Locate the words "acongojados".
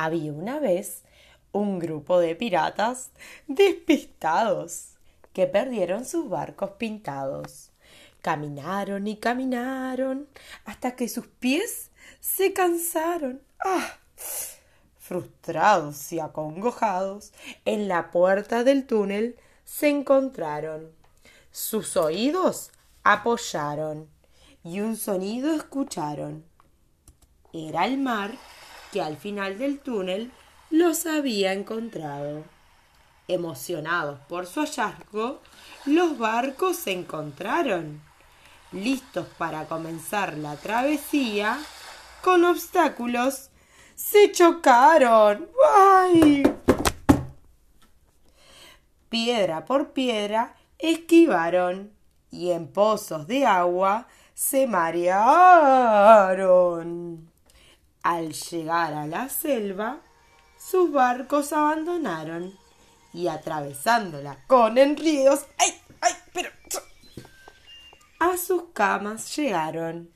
16.20-17.32